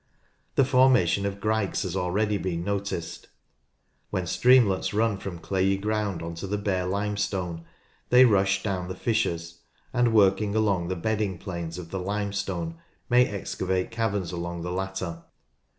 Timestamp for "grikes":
1.39-1.83